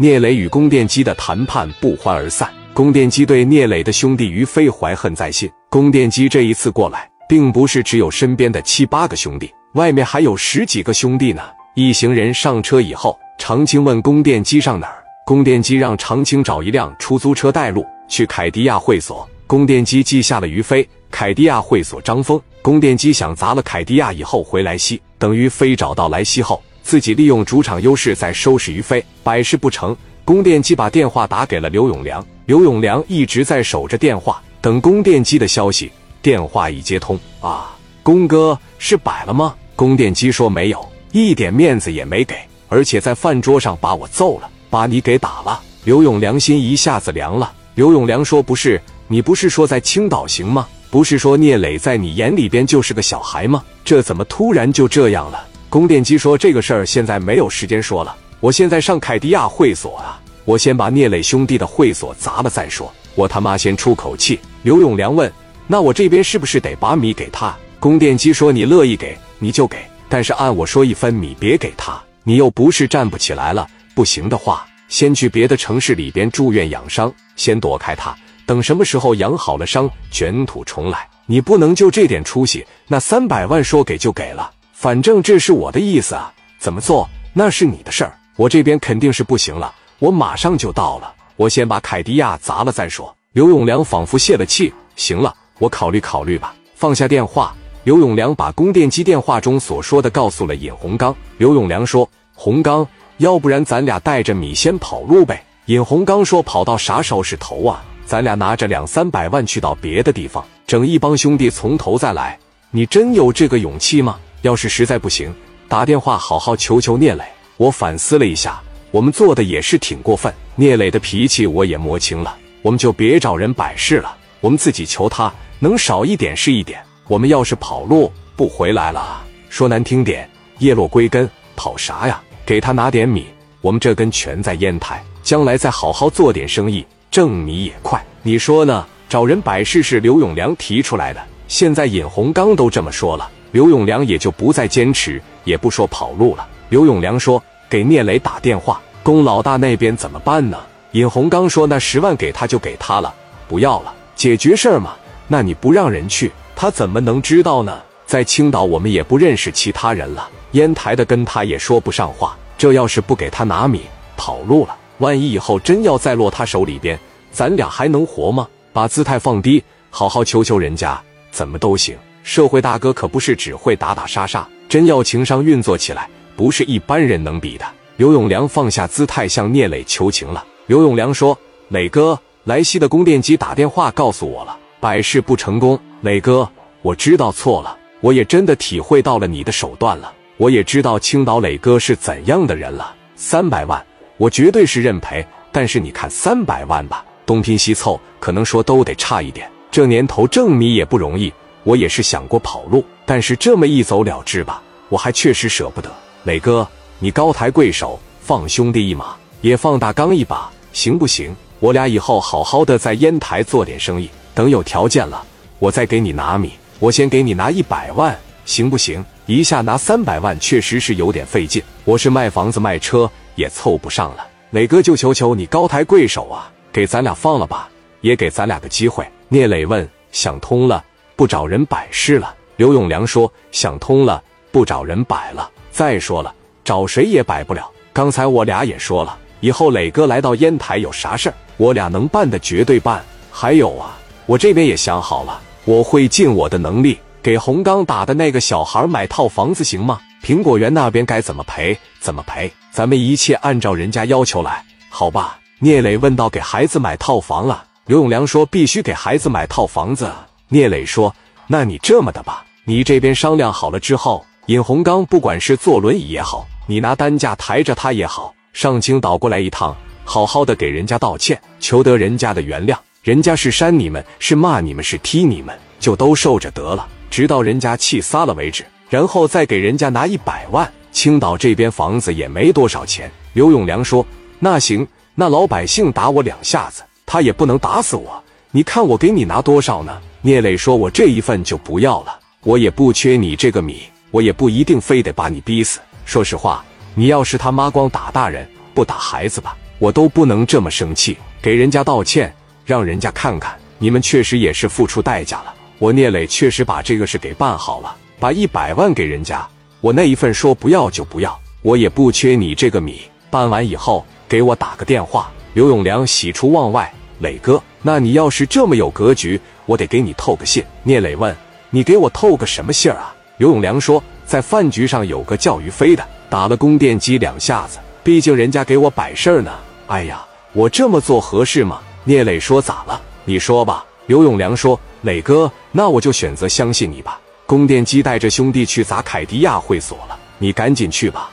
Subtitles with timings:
[0.00, 2.48] 聂磊与宫电机的谈判不欢而散。
[2.72, 5.50] 宫电机对聂磊的兄弟于飞怀恨在心。
[5.68, 11.42] 宫电机这一次过来，并不是只有身边的七八个兄弟，外面还有十几个兄弟呢。
[11.74, 19.28] 一行人上车以后，长青问宫电机上哪儿，宫电机让长青找一辆出租车带路去凯迪亚会所。
[19.48, 22.40] 宫电机记下了于飞、凯迪亚会所张峰。
[22.62, 29.04] 宫电机想砸了凯迪亚以后回莱西，等于飞找到莱西后，自己利用主场优势在收拾于飞。
[29.22, 29.94] 百事不成，
[30.24, 32.24] 宫电机把电话打给了刘永良。
[32.46, 35.92] 刘永良一直在守着电话，等宫电机的消息。
[36.22, 39.54] 电话一接通，啊，宫哥是摆了吗？
[39.76, 40.82] 宫电机说没有，
[41.12, 42.34] 一点面子也没给，
[42.70, 45.60] 而且在饭桌上把我揍了，把你给打了。
[45.84, 47.52] 刘永良心一下子凉了。
[47.74, 50.66] 刘永良说：“不是，你不是说在青岛行吗？
[50.90, 53.62] 不是说聂磊在你眼里边就是个小孩吗？
[53.84, 62.90] 这怎么突然就这样了？”宫电机说：“这个事儿现在没有时间说了，我现在上凯迪亚会所啊。”我先把聂磊兄弟的会所砸了再说。
[63.14, 64.40] 我他妈先出口气。
[64.62, 65.30] 刘永良问
[65.68, 69.76] ：“那我这边是不是得把米给他？”宫电机说：“你乐意给你就给，
[70.08, 72.00] 但是按我说一分米别给他。
[72.24, 78.16] 你又不是站不起来了，不行的话，先去别的城市里边住院养伤，先躲开他。
[78.46, 81.06] 等什么时候养好了伤，卷土重来。
[81.26, 82.64] 你不能就这点出息。
[82.86, 86.32] 那三百万说给就给了，反正这是我的意思啊。
[86.60, 93.12] 怎么做那是你的事儿，我这边肯定是不行了。”我马上就到了，我先把凯迪亚砸了再说。
[93.32, 96.54] 刘永良仿佛泄了气，行了，我考虑考虑吧。
[96.76, 101.12] 放下电话，刘永良把供电机电话中所说的告诉了尹洪刚。
[101.38, 107.82] 刘永良说：“洪刚，要不然咱俩带着米先跑路呗。”尹洪刚说：“跑到啥时候是头啊？
[108.06, 112.38] 咱俩拿着两三百万去到别的地方，整一帮兄弟从头再来。
[112.70, 114.16] 你真有这个勇气吗？
[114.42, 115.34] 要是实在不行，
[115.68, 117.24] 打电话好好求求聂磊。”
[117.56, 118.60] 我反思了一下。
[118.90, 126.80] 我们做的也是挺过分，聂磊的脾气我也摸清了，我们就别找人摆事了，我们自己求他，能少一点是一点。
[127.06, 130.26] 我们要是跑路不回来了，说难听点，
[130.58, 132.18] 叶落归根，跑啥呀？
[132.46, 133.26] 给他拿点米，
[133.60, 138.02] 我们这根全在烟台，将来再好好做点生意，挣米也快。
[138.22, 138.86] 你说呢？
[139.08, 146.46] 找人摆事是刘永良提出来的，现在尹洪刚都这么说了，刘永良也就不再坚持，也不说跑路了。
[146.68, 147.42] 刘永良说。
[147.70, 150.58] 给聂磊打电话，龚老大那边怎么办呢？
[150.92, 153.14] 尹洪刚说：“那十万给他就给他了，
[153.46, 154.96] 不要了，解决事儿嘛。
[155.26, 157.78] 那你不让人去，他怎么能知道呢？
[158.06, 162.34] 在青岛我们也不认识其他人了，烟台的跟他也说不上话。
[162.56, 163.82] 这要是不给他拿米，
[164.16, 166.98] 跑路了，万一以后真要再落他手里边，
[167.30, 168.48] 咱俩还能活吗？
[168.72, 170.98] 把姿态放低，好好求求人家，
[171.30, 171.94] 怎么都行。
[172.28, 176.06] 社会大哥可不是只会打打杀杀，真要情商运作起来。”
[176.36, 177.64] 不是一般人能比的。
[177.96, 180.44] 刘永良放下姿态，向聂磊求情了。
[180.66, 181.36] 刘永良说
[181.68, 185.80] ：“磊哥，莱西的供电机打电话告诉我了，百事不成功。
[186.02, 186.46] 磊哥，
[186.82, 192.94] 我知道错了，我也真的体会到了你的手段了，我也知道青岛磊哥是怎样的人了。
[193.16, 193.82] 三百万，
[194.18, 195.26] 我绝对是认赔。
[195.50, 199.50] 但是你看三百万吧，东拼西凑，可能说都得差一点。
[199.70, 201.32] 这年头挣米也不容易，
[201.68, 205.92] 我也是想过跑路，但是这么一走了之吧，我还确实舍不得。”
[206.24, 206.66] 磊哥，
[206.98, 211.36] 你高抬贵手，放兄弟一马，也放大刚一把，行不行？
[211.60, 215.22] 我俩以后好好的在烟台做点生意，等有条件了，
[215.58, 216.52] 我再给你拿米。
[216.78, 219.04] 我先给你拿一百万，行不行？
[219.26, 224.26] 一下拿三百万确实是有点费劲，我是卖房子卖车也凑不上了。
[224.52, 227.68] 磊哥，就求求你高抬贵手啊，给咱俩放了吧，
[228.00, 229.06] 也给咱俩个机会。
[229.28, 230.82] 聂磊问：想通了，
[231.18, 232.32] 不找人摆事了？
[232.54, 235.50] 刘永良说：想通了，不找人摆了。
[235.72, 237.68] 再说了，找谁也摆不了。
[237.92, 243.04] 刚才我俩也说了，以后磊哥来到烟台有啥事儿，我俩能办的绝对办。
[243.32, 249.98] 还有啊，我这边也想好了，我会尽我的能力给洪刚打的那个小孩买套房子，行吗？
[250.22, 255.36] 苹果园那边该怎么赔怎么赔，咱们一切按照人家要求来，好吧？
[255.58, 260.12] 聂磊问到：“给孩子买套房了？”刘永良说：“必须给孩子买套房子。”
[260.48, 261.14] 聂磊说
[261.46, 272.74] ：“那你这么的吧，你这边商量好了之后。”尹洪刚，不管是坐轮椅也好，你拿担架抬着他也好，上青岛过来一趟，好好的给人家道歉，求得人家的原谅。
[273.02, 280.72] 人家是扇你们，是骂你们，是踢你们，就都受着得了，直到人家气撒了为止，然后再给人家拿一百万。
[280.92, 283.10] 青岛这边房子也没多少钱。
[283.34, 284.04] 刘永良说
[284.40, 288.24] ：“那行，那老百姓打我两下子，他也不能打死我。
[288.50, 295.80] 你看我给你拿多少呢？”聂磊说：“我这一份就不要了，我也不缺你这个米。”我也不一定非得把你逼死。
[296.06, 302.34] 说实话，你要是他妈光打大人不打孩子吧，我都不能这么生气，给人家道歉，
[302.64, 305.54] 让人家看看你们确实也是付出代价了。
[305.78, 309.46] 我聂磊确实把这个事给办好了，把一百万给人家，
[309.82, 313.02] 我那一份说不要就不要，我也不缺你这个米。
[313.28, 315.30] 办完以后给我打个电话。
[315.52, 320.64] 刘永良喜出望外，磊哥，那你要是这么有格局，我得给你透个信。
[320.84, 321.36] 聂磊问
[321.70, 329.52] ：“你给我透个什么信儿啊？”刘永良说：“在饭局上有个叫于飞的，打了供电机两下子，毕竟人家给我摆事儿呢。”
[329.88, 331.80] 哎呀，我这么做合适吗？
[332.04, 333.00] 聂磊说：“咋了？
[333.24, 337.20] 你说吧。”刘永良说：“磊哥，那我就选择相信你吧。
[337.46, 341.30] 供电机带着兄弟去砸凯迪亚会所了，你赶紧去吧。”